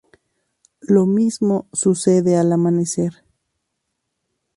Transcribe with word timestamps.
Lo 0.79 1.05
mismo 1.05 1.67
sucede 1.73 2.35
al 2.35 2.51
amanecer. 2.53 3.23